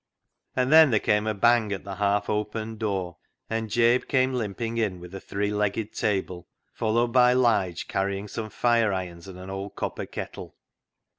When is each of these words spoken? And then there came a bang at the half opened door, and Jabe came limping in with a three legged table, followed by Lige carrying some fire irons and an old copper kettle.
And 0.55 0.71
then 0.73 0.89
there 0.89 0.99
came 0.99 1.27
a 1.27 1.33
bang 1.35 1.71
at 1.71 1.83
the 1.83 1.97
half 1.97 2.27
opened 2.27 2.79
door, 2.79 3.17
and 3.51 3.69
Jabe 3.69 4.07
came 4.07 4.33
limping 4.33 4.79
in 4.79 4.99
with 4.99 5.13
a 5.13 5.19
three 5.21 5.53
legged 5.53 5.93
table, 5.93 6.47
followed 6.73 7.09
by 7.13 7.33
Lige 7.35 7.87
carrying 7.87 8.27
some 8.27 8.49
fire 8.49 8.91
irons 8.91 9.27
and 9.27 9.37
an 9.37 9.51
old 9.51 9.75
copper 9.75 10.07
kettle. 10.07 10.55